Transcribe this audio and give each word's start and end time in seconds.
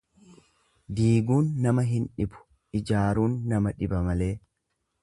Diiguun 0.99 1.51
nama 1.67 1.85
hin 1.91 2.09
dhibu, 2.17 2.43
ijaaruun 2.81 3.39
nama 3.55 3.77
dhiba 3.81 4.07
malee. 4.11 4.35